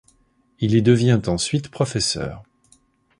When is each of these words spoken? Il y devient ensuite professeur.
Il 0.57 0.73
y 0.73 0.81
devient 0.81 1.19
ensuite 1.27 1.69
professeur. 1.69 2.41